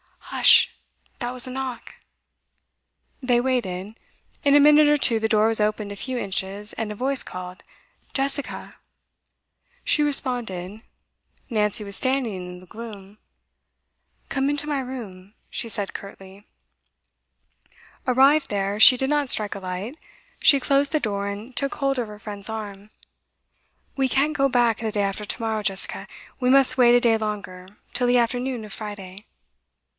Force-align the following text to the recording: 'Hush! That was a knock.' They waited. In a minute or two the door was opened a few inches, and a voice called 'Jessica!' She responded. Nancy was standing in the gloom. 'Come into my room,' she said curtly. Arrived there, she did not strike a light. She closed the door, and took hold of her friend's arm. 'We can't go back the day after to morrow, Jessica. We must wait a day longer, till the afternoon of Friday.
'Hush! 0.31 0.73
That 1.19 1.29
was 1.31 1.45
a 1.45 1.51
knock.' 1.51 1.93
They 3.21 3.39
waited. 3.39 3.99
In 4.43 4.55
a 4.55 4.59
minute 4.59 4.87
or 4.87 4.97
two 4.97 5.19
the 5.19 5.27
door 5.29 5.47
was 5.49 5.59
opened 5.59 5.91
a 5.91 5.95
few 5.95 6.17
inches, 6.17 6.73
and 6.73 6.91
a 6.91 6.95
voice 6.95 7.21
called 7.21 7.61
'Jessica!' 8.13 8.77
She 9.83 10.01
responded. 10.01 10.81
Nancy 11.51 11.83
was 11.83 11.97
standing 11.97 12.33
in 12.33 12.59
the 12.59 12.65
gloom. 12.65 13.19
'Come 14.29 14.49
into 14.49 14.67
my 14.67 14.79
room,' 14.79 15.35
she 15.51 15.69
said 15.69 15.93
curtly. 15.93 16.47
Arrived 18.07 18.49
there, 18.49 18.79
she 18.79 18.97
did 18.97 19.09
not 19.09 19.29
strike 19.29 19.53
a 19.53 19.59
light. 19.59 19.99
She 20.39 20.59
closed 20.61 20.93
the 20.93 20.99
door, 21.01 21.27
and 21.27 21.55
took 21.55 21.75
hold 21.75 21.99
of 21.99 22.07
her 22.07 22.17
friend's 22.17 22.49
arm. 22.49 22.89
'We 23.97 24.09
can't 24.09 24.35
go 24.37 24.49
back 24.49 24.77
the 24.77 24.91
day 24.91 25.03
after 25.03 25.25
to 25.25 25.41
morrow, 25.41 25.61
Jessica. 25.61 26.07
We 26.39 26.49
must 26.49 26.77
wait 26.77 26.95
a 26.95 27.01
day 27.01 27.17
longer, 27.17 27.67
till 27.93 28.07
the 28.07 28.17
afternoon 28.17 28.65
of 28.65 28.73
Friday. 28.73 29.25